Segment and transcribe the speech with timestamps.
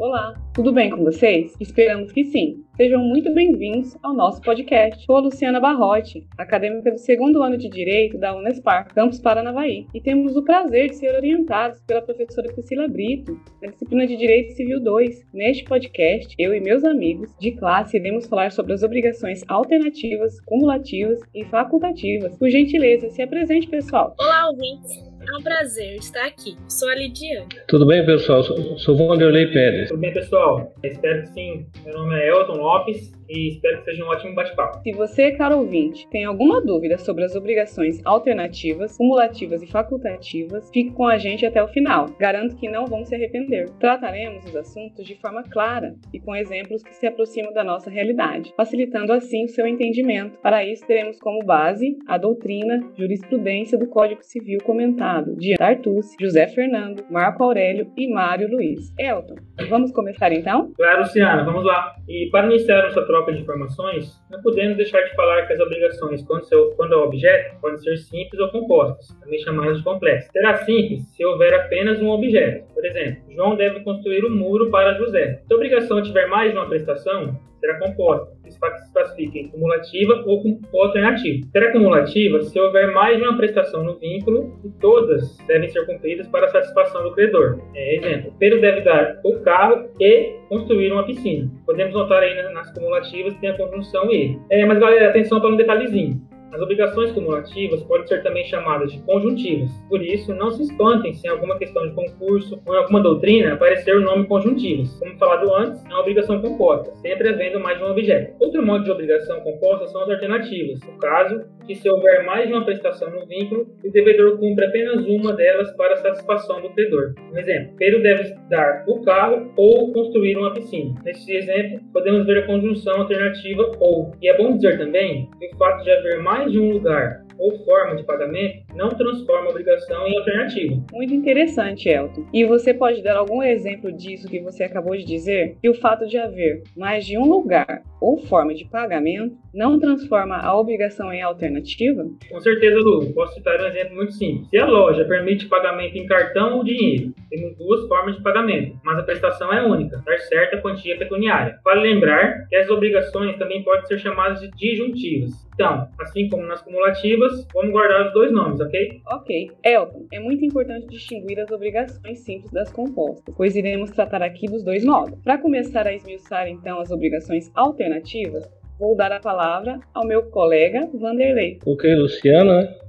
[0.00, 1.54] Olá, tudo bem com vocês?
[1.60, 2.64] Esperamos que sim.
[2.74, 5.04] Sejam muito bem-vindos ao nosso podcast.
[5.04, 10.00] Sou a Luciana Barrote, acadêmica do segundo ano de Direito da Unespar, campus Paranavaí, e
[10.00, 14.82] temos o prazer de ser orientados pela professora Priscila Brito, na disciplina de Direito Civil
[14.82, 15.26] 2.
[15.34, 21.20] Neste podcast, eu e meus amigos de classe iremos falar sobre as obrigações alternativas, cumulativas
[21.34, 22.38] e facultativas.
[22.38, 24.14] Por gentileza, se apresente, pessoal.
[24.18, 25.09] Olá, ouvintes!
[25.30, 26.56] É um prazer estar aqui.
[26.68, 27.46] Sou a Lidiane.
[27.68, 28.42] Tudo bem, pessoal?
[28.42, 29.88] Sou, sou Vanderlei Pérez.
[29.88, 30.74] Tudo bem, pessoal?
[30.82, 31.66] Espero que sim.
[31.84, 34.80] Meu nome é Elton Lopes e espero que seja um ótimo bate-papo.
[34.82, 40.90] Se você, caro ouvinte, tem alguma dúvida sobre as obrigações alternativas, cumulativas e facultativas, fique
[40.90, 42.06] com a gente até o final.
[42.18, 43.70] Garanto que não vão se arrepender.
[43.78, 48.52] Trataremos os assuntos de forma clara e com exemplos que se aproximam da nossa realidade,
[48.56, 50.38] facilitando assim o seu entendimento.
[50.40, 56.48] Para isso, teremos como base a doutrina, jurisprudência do Código Civil comentado de Tartucci, José
[56.48, 58.92] Fernando, Marco Aurélio e Mário Luiz.
[58.98, 59.36] Elton,
[59.68, 60.72] vamos começar então?
[60.76, 61.94] Claro, Luciana, vamos lá.
[62.08, 65.60] E para iniciar nossa troca troca de informações, não podemos deixar de falar que as
[65.60, 70.30] obrigações, quando, seu, quando é objeto, podem ser simples ou compostas, também chamadas de complexas.
[70.32, 72.72] Será simples se houver apenas um objeto.
[72.72, 75.42] Por exemplo, João deve construir um muro para José.
[75.46, 80.42] Se a obrigação tiver mais de uma prestação, será composta, se classifica em cumulativa ou,
[80.72, 81.46] ou alternativa.
[81.52, 86.26] Será cumulativa se houver mais de uma prestação no vínculo e todas devem ser cumpridas
[86.28, 87.60] para a satisfação do credor.
[87.74, 91.50] É, exemplo, Pedro deve dar o carro e construir uma piscina.
[91.64, 94.38] Podemos notar aí nas cumulativas que tem a conjunção e.
[94.50, 96.20] É, mas galera, atenção para um detalhezinho.
[96.52, 99.70] As obrigações cumulativas podem ser também chamadas de conjuntivas.
[99.88, 103.54] Por isso, não se espantem se em alguma questão de concurso ou em alguma doutrina
[103.54, 104.92] aparecer o nome conjuntivas.
[104.98, 108.34] Como falado antes, é uma obrigação composta, sempre havendo mais de um objeto.
[108.40, 110.80] Outro modo de obrigação composta são as alternativas.
[110.80, 115.06] No caso, que se houver mais de uma prestação no vínculo, o devedor cumpre apenas
[115.06, 117.14] uma delas para satisfação do credor.
[117.32, 121.00] Um exemplo, Pedro deve dar o carro ou construir uma piscina.
[121.04, 124.10] Neste exemplo, podemos ver a conjunção alternativa ou.
[124.20, 127.56] E é bom dizer também que o fato de haver mais de um lugar ou
[127.64, 130.82] forma de pagamento não transforma a obrigação em alternativa.
[130.92, 132.26] Muito interessante, Elton.
[132.32, 135.56] E você pode dar algum exemplo disso que você acabou de dizer?
[135.60, 140.36] Que o fato de haver mais de um lugar ou forma de pagamento não transforma
[140.36, 142.04] a obrigação em alternativa?
[142.30, 143.12] Com certeza, Lu.
[143.12, 144.48] Posso citar um exemplo muito simples.
[144.48, 148.98] Se a loja permite pagamento em cartão ou dinheiro, temos duas formas de pagamento, mas
[148.98, 151.58] a prestação é única, dar certa quantia pecuniária.
[151.64, 155.30] Vale lembrar que as obrigações também podem ser chamadas de disjuntivas.
[155.54, 159.02] Então, assim como nas cumulativas, vamos guardar os dois nomes, ok?
[159.12, 159.50] Ok.
[159.64, 164.62] Elton, é muito importante distinguir as obrigações simples das compostas, pois iremos tratar aqui dos
[164.62, 165.18] dois modos.
[165.22, 170.88] Para começar a esmiuçar então as obrigações alternativas, vou dar a palavra ao meu colega
[170.94, 171.58] Vanderlei.
[171.66, 172.80] Ok, Luciana.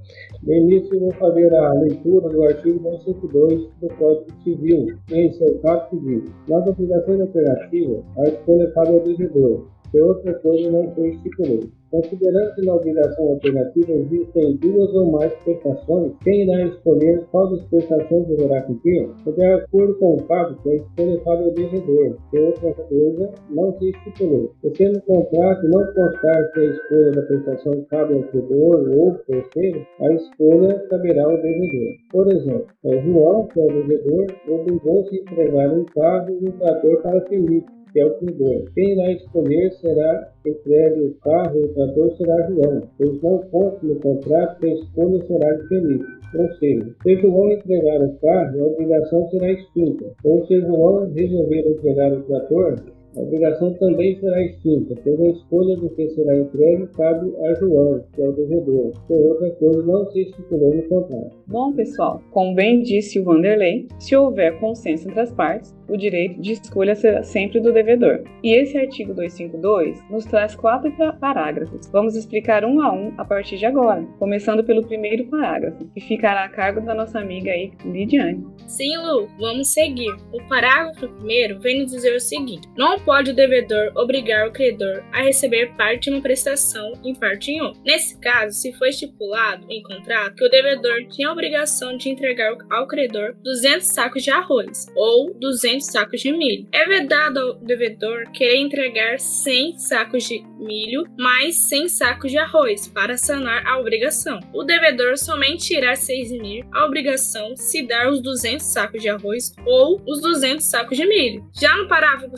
[0.44, 6.02] No início, vou fazer a leitura do artigo 152 do Código Civil, em seu caput
[6.04, 11.81] diz: Nas obrigações operativas, a escolha cabe ao devedor, se outra coisa não foi estipulada.
[11.92, 17.66] Considerando que na obrigação alternativa existem duas ou mais prestações, quem irá escolher qual das
[17.66, 19.10] prestações deverá cumprir?
[19.36, 23.90] De acordo com o cabo, a escolha cabe ao devedor, se outra coisa não se
[23.90, 24.54] estipulou.
[24.64, 29.14] E se no contrato não constar que a escolha da prestação cabe ao credor ou
[29.28, 31.92] terceiro, a escolha caberá ao devedor.
[32.12, 32.68] Por exemplo,
[33.04, 37.81] João, que é o devedor, obrigou-se a entregar um carro e um trator para Felipe,
[38.00, 38.66] é o credor.
[38.74, 43.86] Quem irá escolher será entregue o carro e o trator será João, pois não consta
[43.86, 46.06] no contrato que a escolha será Felipe.
[46.36, 50.06] Ou seja, se João entregar o carro, a obrigação será extinta.
[50.24, 52.76] Ou se João resolver entregar o trator,
[53.16, 58.04] a obrigação também será extinta, pois a escolha do que será entregue cabe a João,
[58.14, 61.36] que é o devedor, se outra coisa não se estipulou no contrato.
[61.48, 66.40] Bom, pessoal, como bem disse o Vanderlei, se houver consenso entre as partes, o direito
[66.40, 68.24] de escolha será sempre do devedor.
[68.42, 70.90] E esse artigo 252 nos traz quatro
[71.20, 71.90] parágrafos.
[71.92, 76.46] Vamos explicar um a um a partir de agora, começando pelo primeiro parágrafo, que ficará
[76.46, 78.46] a cargo da nossa amiga aí, Lidiane.
[78.68, 80.16] Sim, Lu, vamos seguir.
[80.32, 85.04] O parágrafo primeiro vem nos dizer o seguinte: não pode o devedor obrigar o credor
[85.12, 87.82] a receber parte de uma prestação em parte em outra.
[87.86, 92.56] Nesse caso, se foi estipulado em contrato que o devedor tinha a obrigação de entregar
[92.70, 96.68] ao credor 200 sacos de arroz ou 200 sacos de milho.
[96.72, 102.88] É vedado ao devedor querer entregar 100 sacos de milho mais 100 sacos de arroz
[102.88, 104.40] para sanar a obrigação.
[104.54, 109.54] O devedor somente irá se eximir a obrigação se dar os 200 sacos de arroz
[109.66, 111.46] ou os 200 sacos de milho.
[111.60, 112.38] Já no parágrafo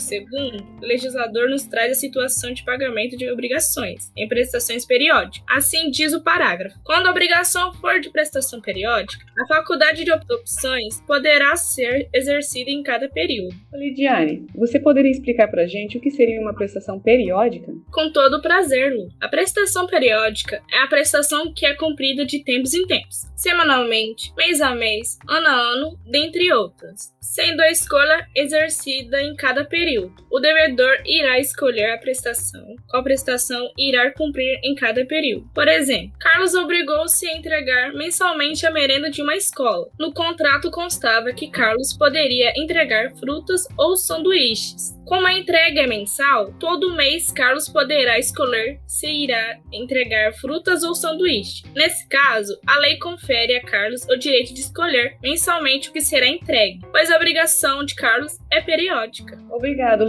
[0.58, 5.44] o legislador nos traz a situação de pagamento de obrigações em prestações periódicas.
[5.50, 6.80] Assim diz o parágrafo.
[6.84, 12.84] Quando a obrigação for de prestação periódica, a faculdade de opções poderá ser exercida em
[12.84, 13.56] cada período.
[13.74, 17.72] Lidiane, você poderia explicar pra gente o que seria uma prestação periódica?
[17.92, 19.10] Com todo prazer, Lu.
[19.20, 24.62] A prestação periódica é a prestação que é cumprida de tempos em tempos, semanalmente, mês
[24.62, 30.14] a mês, ano a ano, dentre outras, sendo a escolha exercida em cada período.
[30.32, 35.50] O devedor irá escolher a prestação, qual prestação irá cumprir em cada período.
[35.56, 39.88] Por exemplo, Carlos obrigou-se a entregar mensalmente a merenda de uma escola.
[39.98, 44.94] No contrato constava que Carlos poderia entregar frutas ou sanduíches.
[45.06, 50.96] Como a entrega é mensal, todo mês Carlos poderá escolher se irá entregar frutas ou
[50.96, 51.64] sanduíche.
[51.76, 56.28] Nesse caso, a lei confere a Carlos o direito de escolher mensalmente o que será
[56.28, 59.38] entregue, pois a obrigação de Carlos é periódica.
[59.52, 60.06] Obrigado,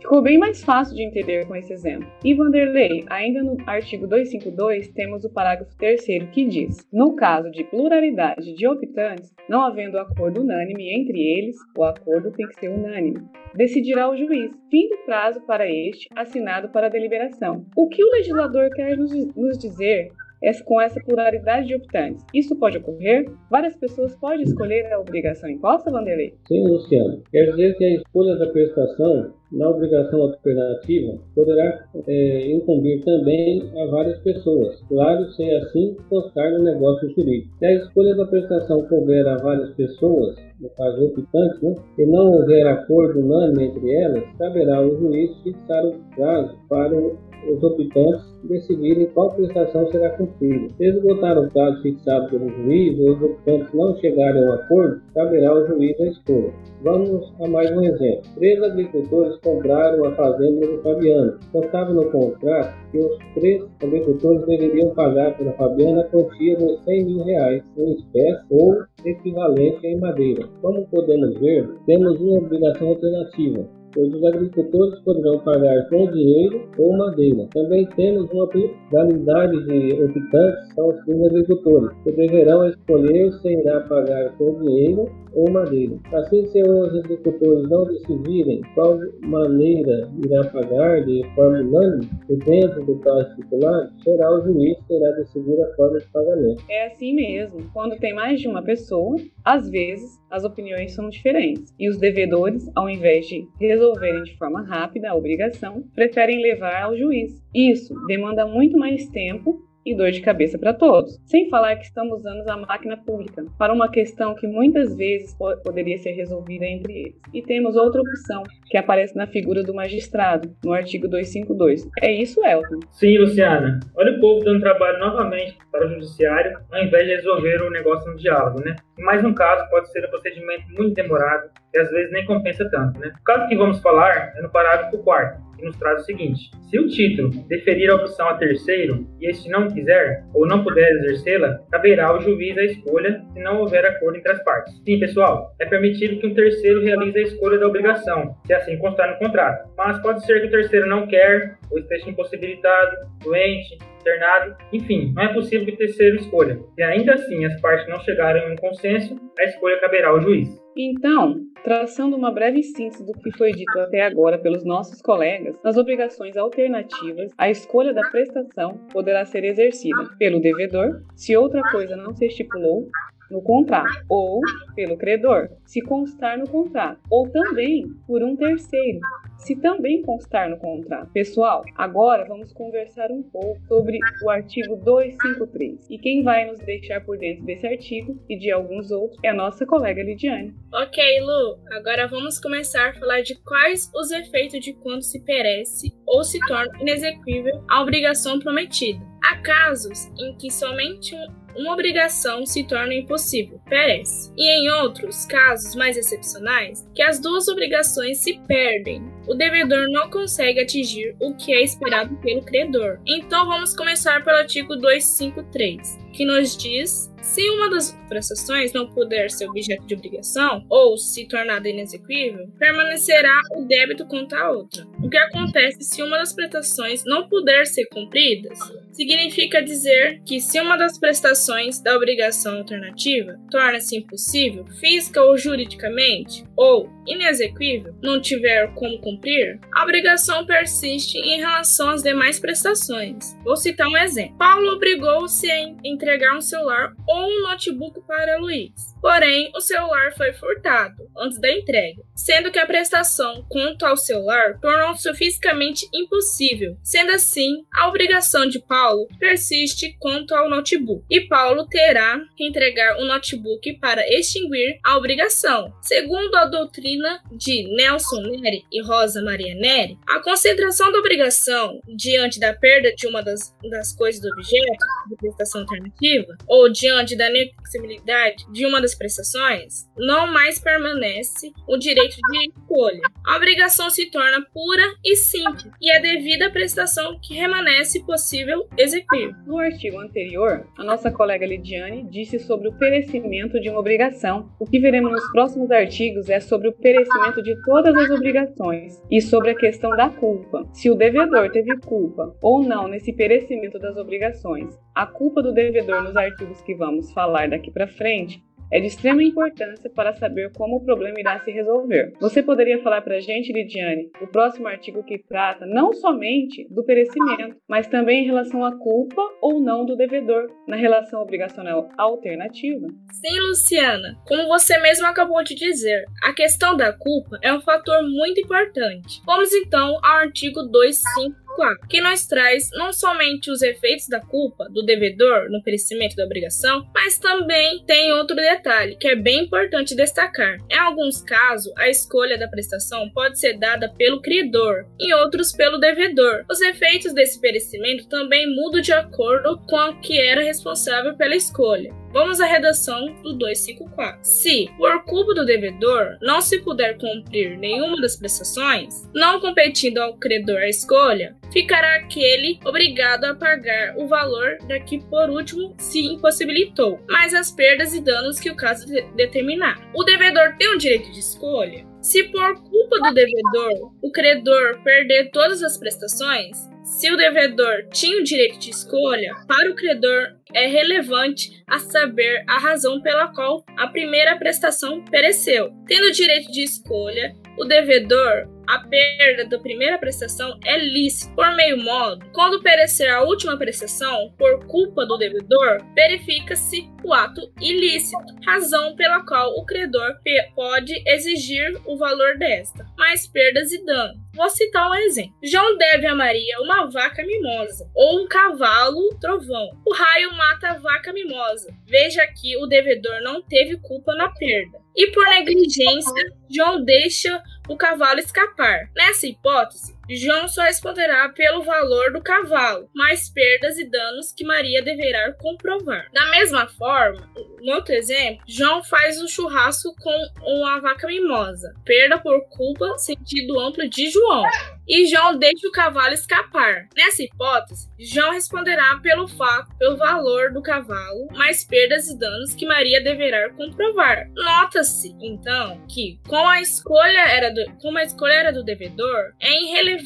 [0.00, 2.08] Ficou bem mais fácil de entender com esse exemplo.
[2.24, 7.64] E Vanderlei, ainda no artigo 252, temos o parágrafo 3 que diz: No caso de
[7.64, 13.20] pluralidade de optantes, não havendo acordo unânime entre eles, o acordo tem que ser unânime
[13.54, 17.64] decidirá o juiz, fim do prazo para este, assinado para a deliberação.
[17.76, 20.10] O que o legislador quer nos, nos dizer
[20.42, 22.24] é com essa pluralidade de optantes.
[22.32, 23.28] Isso pode ocorrer?
[23.50, 26.34] Várias pessoas podem escolher a obrigação imposta, Vanderlei?
[26.46, 27.22] Sim, Luciano.
[27.30, 33.86] Quer dizer que a escolha da prestação na obrigação alternativa poderá é, incumbir também a
[33.86, 37.56] várias pessoas, claro, sem assim constar no negócio jurídico.
[37.58, 42.32] Se a escolha da prestação couber a várias pessoas, no caso optantes, né, e não
[42.32, 46.96] houver acordo unânime entre elas, caberá ao juiz fixar o prazo para
[47.46, 50.68] os optantes decidirem qual prestação será cumprida.
[50.76, 55.00] Se esgotar o prazo fixado pelo juiz ou os optantes não chegarem a um acordo,
[55.14, 56.52] caberá ao juiz a escolha.
[56.82, 58.22] Vamos a mais um exemplo.
[58.36, 61.38] Três agricultores compraram a fazenda do Fabiano.
[61.52, 67.04] Constava no contrato que os três agricultores deveriam pagar pela Fabiana a quantia de 100
[67.04, 70.48] mil reais em espécie ou equivalente em madeira.
[70.62, 76.96] Como podemos ver, temos uma obrigação alternativa pois os agricultores poderão pagar com dinheiro ou
[76.96, 77.46] madeira.
[77.52, 84.36] Também temos uma pluralidade de optantes, são os agricultores, que deverão escolher se irá pagar
[84.36, 85.96] com dinheiro ou madeira.
[86.12, 92.08] Assim, se os agricultores não decidirem qual maneira irá pagar de forma unânime,
[92.44, 96.62] dentro do prazo estipulado, será o juiz que irá decidir a forma de pagamento.
[96.68, 97.70] É assim mesmo.
[97.72, 102.70] Quando tem mais de uma pessoa, às vezes as opiniões são diferentes e os devedores,
[102.74, 107.42] ao invés de resolverem de forma rápida a obrigação, preferem levar ao juiz.
[107.54, 111.18] Isso demanda muito mais tempo e dor de cabeça para todos.
[111.26, 115.98] Sem falar que estamos usando a máquina pública para uma questão que muitas vezes poderia
[115.98, 117.20] ser resolvida entre eles.
[117.32, 121.88] E temos outra opção, que aparece na figura do magistrado, no artigo 252.
[122.02, 122.80] É isso, Elton?
[122.92, 123.80] Sim, Luciana.
[123.96, 128.10] Olha o povo dando trabalho novamente para o judiciário, ao invés de resolver o negócio
[128.10, 128.76] no diálogo, né?
[128.98, 132.98] Mais um caso pode ser um procedimento muito demorado, e às vezes nem compensa tanto,
[132.98, 133.12] né?
[133.20, 136.78] O caso que vamos falar é no parágrafo 4 que nos traz o seguinte: se
[136.78, 141.58] o título deferir a opção a terceiro e este não quiser ou não puder exercê-la,
[141.70, 144.74] caberá ao juiz a escolha se não houver acordo entre as partes.
[144.84, 149.10] Sim, pessoal, é permitido que um terceiro realize a escolha da obrigação, se assim constar
[149.10, 149.68] no contrato.
[149.76, 155.22] Mas pode ser que o terceiro não quer ou esteja impossibilitado, doente, internado, enfim, não
[155.22, 156.60] é possível que o terceiro escolha.
[156.74, 160.48] Se ainda assim as partes não chegarem a um consenso, a escolha caberá ao juiz.
[160.76, 165.76] Então, traçando uma breve síntese do que foi dito até agora pelos nossos colegas, nas
[165.76, 172.14] obrigações alternativas, a escolha da prestação poderá ser exercida pelo devedor, se outra coisa não
[172.14, 172.88] se estipulou,
[173.30, 174.40] no contrato, ou
[174.74, 179.00] pelo credor, se constar no contrato, ou também por um terceiro,
[179.38, 181.10] se também constar no contrato.
[181.12, 185.86] Pessoal, agora vamos conversar um pouco sobre o artigo 253.
[185.88, 189.34] E quem vai nos deixar por dentro desse artigo e de alguns outros é a
[189.34, 190.54] nossa colega Lidiane.
[190.72, 195.92] Ok, Lu, agora vamos começar a falar de quais os efeitos de quando se perece
[196.06, 199.00] ou se torna inexequível a obrigação prometida.
[199.24, 201.14] Há casos em que somente
[201.56, 204.32] uma obrigação se torna impossível, perece.
[204.36, 209.02] E em outros casos mais excepcionais, que as duas obrigações se perdem.
[209.28, 212.98] O devedor não consegue atingir o que é esperado pelo credor.
[213.06, 219.30] Então vamos começar pelo artigo 253, que nos diz se uma das prestações não puder
[219.30, 224.86] ser objeto de obrigação ou se tornada inexequível, permanecerá o débito contra a outra.
[225.02, 228.48] O que acontece se uma das prestações não puder ser cumprida?
[228.92, 236.44] Significa dizer que se uma das prestações da obrigação alternativa torna-se impossível, física ou juridicamente,
[236.56, 243.36] ou inexequível, não tiver como cumprir, a obrigação persiste em relação às demais prestações.
[243.44, 244.36] Vou citar um exemplo.
[244.38, 248.87] Paulo obrigou-se a entregar um celular ou um notebook para Luiz.
[249.00, 254.58] Porém, o celular foi furtado antes da entrega, sendo que a prestação quanto ao celular
[254.60, 256.76] tornou-se fisicamente impossível.
[256.82, 262.98] Sendo assim, a obrigação de Paulo persiste quanto ao notebook, e Paulo terá que entregar
[262.98, 265.72] o notebook para extinguir a obrigação.
[265.82, 272.38] Segundo a doutrina de Nelson Neri e Rosa Maria Neri, a concentração da obrigação diante
[272.38, 277.28] da perda de uma das, das coisas do objeto de prestação alternativa ou diante da
[277.28, 283.02] inexibilidade de uma das prestações, não mais permanece o direito de escolha.
[283.26, 288.68] A obrigação se torna pura e simples, e é devida à prestação que permanece possível
[288.76, 289.34] execuir.
[289.46, 294.50] No artigo anterior, a nossa colega Lidiane disse sobre o perecimento de uma obrigação.
[294.58, 299.20] O que veremos nos próximos artigos é sobre o perecimento de todas as obrigações e
[299.20, 300.68] sobre a questão da culpa.
[300.72, 304.78] Se o devedor teve culpa ou não nesse perecimento das obrigações.
[304.94, 309.22] A culpa do devedor nos artigos que vamos falar daqui para frente é de extrema
[309.22, 312.12] importância para saber como o problema irá se resolver.
[312.20, 316.84] Você poderia falar para a gente, Lidiane, o próximo artigo que trata não somente do
[316.84, 322.86] perecimento, mas também em relação à culpa ou não do devedor na relação obrigacional alternativa?
[323.12, 324.16] Sim, Luciana.
[324.26, 329.20] Como você mesmo acabou de dizer, a questão da culpa é um fator muito importante.
[329.24, 331.47] Vamos então ao artigo 25
[331.88, 336.86] que nos traz não somente os efeitos da culpa do devedor no perecimento da obrigação,
[336.94, 340.56] mas também tem outro detalhe que é bem importante destacar.
[340.70, 345.78] Em alguns casos, a escolha da prestação pode ser dada pelo credor, em outros pelo
[345.78, 346.44] devedor.
[346.50, 351.90] Os efeitos desse perecimento também mudam de acordo com o que era responsável pela escolha.
[352.12, 354.20] Vamos à redação do 254.
[354.22, 360.16] Se, por culpa do devedor, não se puder cumprir nenhuma das prestações, não competindo ao
[360.16, 366.00] credor a escolha, ficará aquele obrigado a pagar o valor da que por último se
[366.00, 369.78] impossibilitou, mais as perdas e danos que o caso de determinar.
[369.94, 371.86] O devedor tem o direito de escolha?
[372.00, 378.18] Se por culpa do devedor o credor perder todas as prestações, se o devedor tinha
[378.18, 383.64] o direito de escolha, para o credor é relevante a saber a razão pela qual
[383.76, 385.70] a primeira prestação pereceu.
[385.86, 391.34] Tendo direito de escolha, o devedor a perda da primeira prestação é lícita.
[391.34, 397.50] Por meio modo, quando perecer a última prestação por culpa do devedor, verifica-se o ato
[397.62, 400.18] ilícito, razão pela qual o credor
[400.54, 404.18] pode exigir o valor desta, mais perdas e danos.
[404.34, 405.32] Vou citar um exemplo.
[405.42, 409.70] João deve a Maria uma vaca mimosa ou um cavalo trovão.
[409.86, 411.74] O raio mata a vaca mimosa.
[411.84, 414.78] Veja que o devedor não teve culpa na perda.
[414.96, 418.88] E por negligência, João deixa o cavalo escapar.
[418.96, 424.82] Nessa hipótese, João só responderá pelo valor do cavalo, mais perdas e danos que Maria
[424.82, 426.08] deverá comprovar.
[426.12, 427.28] Da mesma forma,
[427.60, 433.58] no outro exemplo, João faz um churrasco com uma vaca mimosa, perda por culpa, sentido
[433.60, 434.42] amplo de João
[434.88, 436.88] e João deixa o cavalo escapar.
[436.96, 442.66] Nessa hipótese, João responderá pelo fato, pelo valor do cavalo, mais perdas e danos que
[442.66, 444.26] Maria deverá comprovar.
[444.34, 449.62] Nota-se, então, que com a escolha era do, como a escolha era do devedor, é
[449.62, 449.97] irrelevante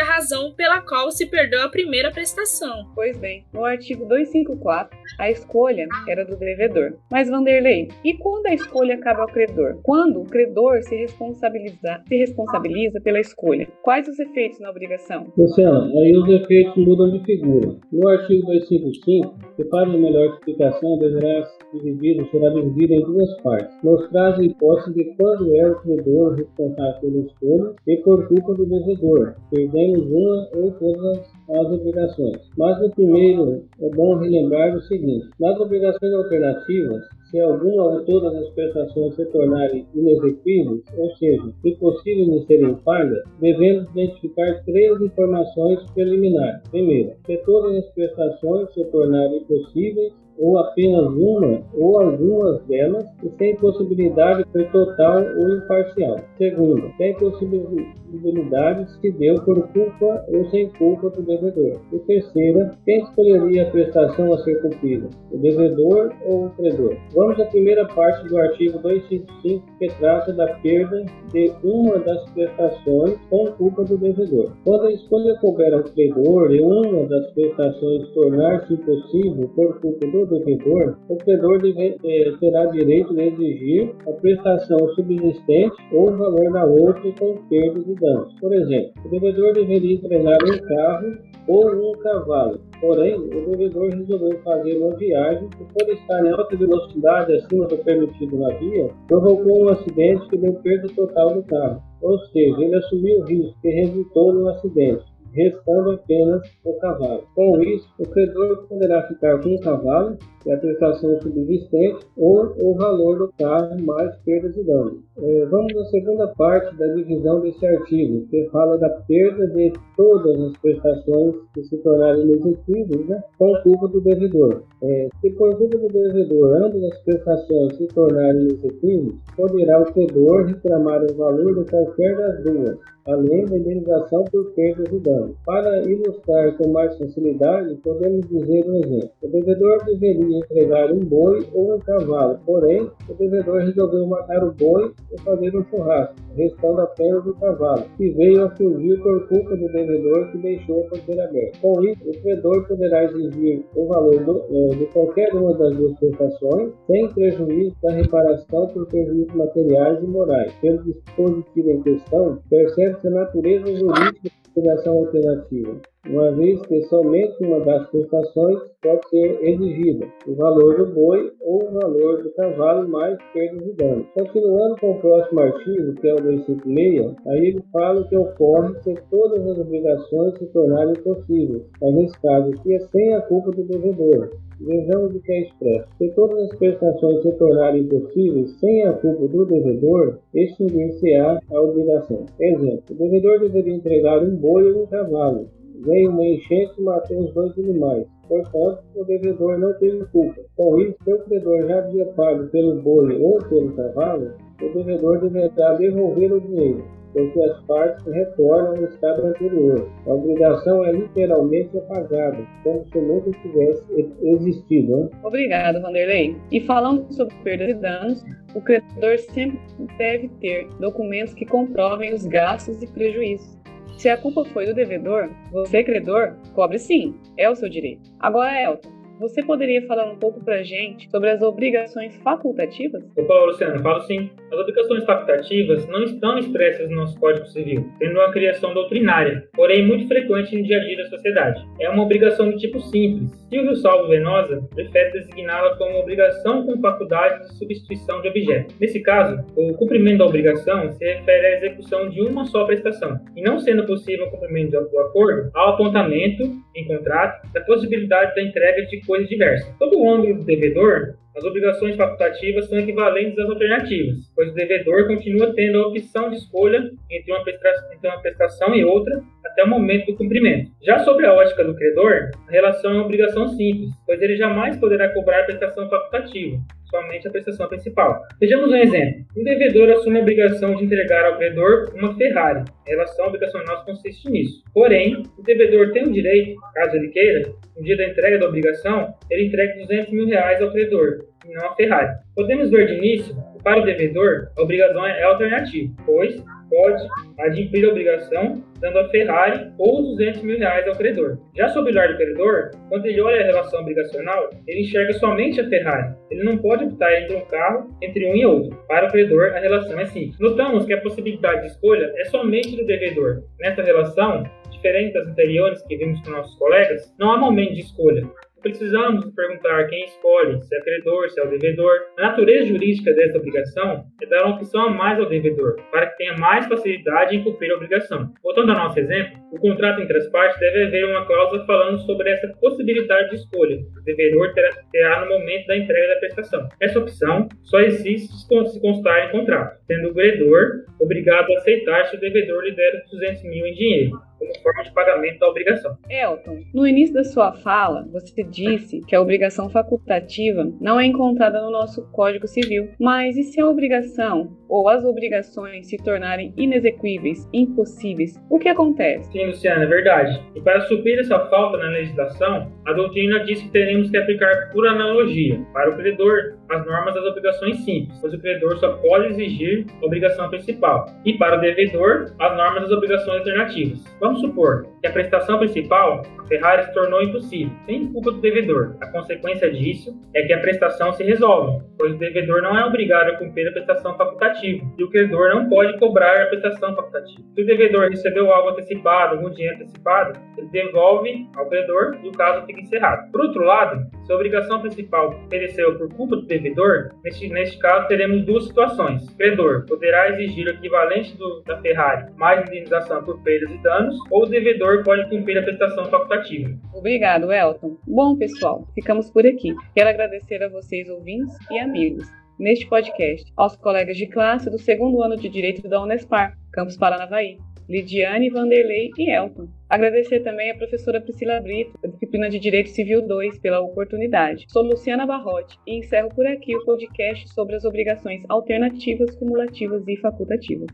[0.00, 2.90] a razão pela qual se perdeu a primeira prestação.
[2.94, 6.94] Pois bem, no artigo 254, a escolha era do devedor.
[7.10, 9.78] Mas Vanderlei, e quando a escolha cabe ao credor?
[9.82, 13.68] Quando o credor se responsabiliza, se responsabiliza pela escolha?
[13.82, 15.26] Quais os efeitos na obrigação?
[15.36, 17.76] Luciano, aí os efeitos mudam de figura.
[17.92, 23.76] No artigo 255, que para uma melhor explicação deverá dividido, será dividido em duas partes.
[23.82, 28.66] Nos a hipótese de quando é o credor responsável pela escolha e por culpa do
[28.66, 32.40] devedor, perdemos uma ou todas as obrigações.
[32.56, 38.34] Mas no primeiro é bom relembrar o seguinte: nas obrigações alternativas, se alguma ou todas
[38.34, 45.78] as prestações se tornarem inexequíveis, ou seja, impossíveis de serem pagas, devemos identificar três informações
[45.94, 46.62] preliminares.
[46.70, 53.30] Primeiro, se todas as prestações se tornarem impossíveis, ou apenas uma ou algumas delas, e
[53.36, 56.16] sem possibilidade de total ou imparcial.
[56.38, 61.78] Segundo, sem possibilidade se deu por culpa ou sem culpa do devedor.
[61.92, 66.96] E terceira, quem escolheria a prestação a ser cumprida, o devedor ou o credor?
[67.20, 73.18] Vamos à primeira parte do artigo 255, que trata da perda de uma das prestações
[73.28, 74.56] com culpa do devedor.
[74.64, 80.26] Quando a escolha couber ao credor e uma das prestações tornar-se impossível por culpa do
[80.28, 86.50] devedor, o credor deve, eh, terá direito de exigir a prestação subsistente ou o valor
[86.54, 88.32] da outra com perda de danos.
[88.40, 92.69] Por exemplo, o devedor deveria entregar um carro ou um cavalo.
[92.80, 97.76] Porém, o devedor resolveu fazer uma viagem e, por estar em alta velocidade acima do
[97.78, 101.82] permitido na via, provocou um acidente que deu perda total do carro.
[102.00, 107.24] Ou seja, ele assumiu o risco que resultou no acidente restando apenas o cavalo.
[107.34, 112.74] Com isso, o credor poderá ficar com o cavalo e a prestação subsistente ou o
[112.74, 115.00] valor do carro mais perdas e danos.
[115.18, 120.40] É, vamos à segunda parte da divisão desse artigo, que fala da perda de todas
[120.40, 124.62] as prestações que se tornarem inexequíveis né, com culpa do devedor.
[124.82, 130.46] É, se por culpa do devedor ambas as prestações se tornarem inexequíveis, poderá o credor
[130.46, 135.36] reclamar o valor de qualquer das duas, além da indenização por perdas e danos.
[135.44, 139.10] Para ilustrar com mais facilidade, podemos dizer um exemplo.
[139.22, 144.52] O devedor deveria entregar um boi ou um cavalo, porém, o devedor resolveu matar o
[144.52, 149.56] boi e fazer um churrasco, restando apenas o cavalo, que veio a fugir por culpa
[149.56, 151.58] do devedor que deixou a porteira aberta.
[151.60, 155.98] Com isso, o credor poderá exigir o valor do, eh, de qualquer uma das duas
[155.98, 160.52] prestações, sem prejuízo da reparação por prejuízos materiais e morais.
[160.60, 165.80] Pelo dispositivo em questão, percebe-se a natureza jurídica obrigação alternativa,
[166.10, 171.68] uma vez que somente uma das prestações pode ser exigida, o valor do boi ou
[171.68, 174.06] o valor do cavalo mais perdas e danos.
[174.14, 178.94] Continuando com o próximo artigo, que é o 256, aí ele fala que ocorre se
[179.10, 183.62] todas as obrigações se tornarem possíveis, mas nesse caso aqui é sem a culpa do
[183.62, 184.30] devedor.
[184.60, 185.88] Vejamos o que é expresso.
[185.96, 192.26] Se todas as prestações se tornarem possíveis sem a culpa do devedor, extinguir-se-á a obrigação.
[192.38, 195.59] Exemplo, o devedor deveria entregar um boi ou um cavalo.
[195.84, 198.06] Veio uma enchente e matou os dois animais.
[198.28, 200.40] Portanto, o devedor não teve culpa.
[200.56, 204.32] Com isso, se o credor já havia pago pelo boi ou pelo cavalo,
[204.62, 209.90] o devedor deverá devolver o dinheiro porque as partes retornam ao estado anterior.
[210.06, 213.84] A obrigação é literalmente apagada, como se nunca tivesse
[214.22, 214.96] existido.
[214.96, 215.10] Né?
[215.22, 216.36] Obrigado, Vanderlei.
[216.50, 219.60] E falando sobre perdas e danos, o credor sempre
[219.98, 223.59] deve ter documentos que comprovem os gastos e prejuízos.
[224.00, 228.10] Se a culpa foi do devedor, você, credor, cobre sim, é o seu direito.
[228.18, 228.88] Agora, Elton,
[229.20, 233.04] você poderia falar um pouco para a gente sobre as obrigações facultativas?
[233.14, 234.30] Opa, Luciano, falo sim.
[234.50, 239.86] As obrigações facultativas não estão expressas no nosso Código Civil, tendo uma criação doutrinária, porém
[239.86, 241.62] muito frequente no dia a dia da sociedade.
[241.78, 243.30] É uma obrigação do tipo simples.
[243.50, 248.74] Silvio Salvo Venosa prefere designá-la como obrigação com faculdade de substituição de objeto.
[248.80, 253.42] Nesse caso, o cumprimento da obrigação se refere à execução de uma só prestação, e
[253.42, 256.42] não sendo possível o cumprimento do acordo, ao apontamento,
[256.74, 259.68] em contrato, da possibilidade da entrega de coisas diversas.
[259.76, 265.08] Todo o âmbito do devedor, as obrigações facultativas são equivalentes às alternativas, pois o devedor
[265.08, 269.68] continua tendo a opção de escolha entre uma, entre uma prestação e outra até o
[269.68, 270.70] momento do cumprimento.
[270.80, 274.76] Já sobre a ótica do credor, a relação é uma obrigação simples, pois ele jamais
[274.76, 276.56] poderá cobrar a prestação facultativa,
[276.90, 278.22] somente a prestação principal.
[278.40, 279.24] Vejamos um exemplo.
[279.36, 282.64] Um devedor assume a obrigação de entregar ao credor uma Ferrari.
[282.86, 284.62] A relação obrigacional consiste nisso.
[284.74, 289.14] Porém, o devedor tem o direito, caso ele queira, no dia da entrega da obrigação,
[289.30, 292.14] ele entrega 200 mil reais ao credor, e não a Ferrari.
[292.34, 297.06] Podemos ver de início que para o devedor, a obrigação é alternativa, pois pode
[297.38, 301.38] adquirir a obrigação dando a Ferrari ou 200 mil reais ao credor.
[301.56, 305.60] Já sob o olhar do credor, quando ele olha a relação obrigacional, ele enxerga somente
[305.60, 306.14] a Ferrari.
[306.30, 308.76] Ele não pode optar entre um carro, entre um e outro.
[308.88, 310.38] Para o credor, a relação é simples.
[310.38, 313.42] Notamos que a possibilidade de escolha é somente do devedor.
[313.60, 318.22] Nessa relação, diferente das anteriores que vimos com nossos colegas, não há momento de escolha.
[318.62, 321.98] Precisamos perguntar quem escolhe, se é credor, se é o devedor.
[322.18, 326.18] A natureza jurídica dessa obrigação é dar uma opção a mais ao devedor, para que
[326.18, 328.32] tenha mais facilidade em cumprir a obrigação.
[328.42, 332.30] Voltando ao nosso exemplo, o contrato entre as partes deve haver uma cláusula falando sobre
[332.30, 334.52] essa possibilidade de escolha que o devedor
[334.92, 336.68] terá, no momento da entrega da prestação.
[336.80, 342.16] Essa opção só existe se constar em contrato, sendo o credor obrigado a aceitar se
[342.16, 345.96] o devedor lhe der 200 mil em dinheiro como forma de pagamento da obrigação.
[346.08, 351.60] Elton, no início da sua fala, você disse que a obrigação facultativa não é encontrada
[351.60, 352.90] no nosso Código Civil.
[352.98, 359.30] Mas e se a obrigação ou as obrigações se tornarem inexequíveis, impossíveis, o que acontece?
[359.32, 360.40] Sim, Luciana, é verdade.
[360.54, 364.86] E para suprir essa falta na legislação, a doutrina diz que teremos que aplicar por
[364.86, 369.86] analogia para o credor as normas das obrigações simples, pois o credor só pode exigir
[370.00, 374.04] a obrigação principal, e para o devedor as normas das obrigações alternativas.
[374.20, 378.96] Vamos supor que a prestação principal, a Ferrari, se tornou impossível, sem culpa do devedor.
[379.00, 383.30] A consequência disso é que a prestação se resolve, pois o devedor não é obrigado
[383.30, 387.42] a cumprir a prestação facultativa e o credor não pode cobrar a prestação facultativa.
[387.54, 392.32] Se o devedor recebeu algo antecipado, algum dinheiro antecipado, ele devolve ao credor e o
[392.32, 393.30] caso fica encerrado.
[393.30, 398.06] Por outro lado, se a obrigação principal pereceu por culpa do devedor, neste, neste caso
[398.08, 399.26] teremos duas situações.
[399.28, 404.16] O credor poderá exigir o equivalente do, da Ferrari mais indenização por perdas e danos,
[404.30, 406.70] ou o devedor pode cumprir a prestação facultativa.
[406.92, 407.96] Obrigado, Elton.
[408.06, 409.74] Bom, pessoal, ficamos por aqui.
[409.94, 415.22] Quero agradecer a vocês, ouvintes e amigos, neste podcast, aos colegas de classe do segundo
[415.22, 417.56] ano de Direito da Unespar, Campus Paranavaí,
[417.88, 419.66] Lidiane, Vanderlei e Elton.
[419.88, 424.64] Agradecer também à professora Priscila Brito, da disciplina de Direito Civil 2, pela oportunidade.
[424.68, 430.16] Sou Luciana Barrote e encerro por aqui o podcast sobre as obrigações alternativas, cumulativas e
[430.18, 430.86] facultativas.